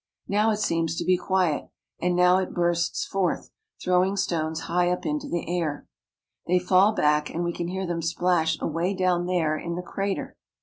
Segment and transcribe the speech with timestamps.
[0.27, 1.69] Now it seems to be quiet,
[1.99, 5.87] and now it bursts forth, throwing stones high up into the air.
[6.47, 10.37] They fall back, and we can hear them splash away down there in the crater.